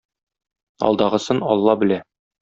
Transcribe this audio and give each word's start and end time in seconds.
Алдагысын 0.87 1.41
Алла 1.49 1.75
белә. 1.85 1.99